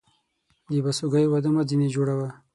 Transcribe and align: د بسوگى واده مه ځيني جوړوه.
د 0.71 0.73
بسوگى 0.85 1.25
واده 1.29 1.49
مه 1.55 1.63
ځيني 1.69 1.87
جوړوه. 1.95 2.29